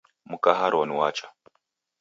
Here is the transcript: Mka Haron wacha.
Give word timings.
Mka 0.31 0.51
Haron 0.59 0.89
wacha. 0.99 1.27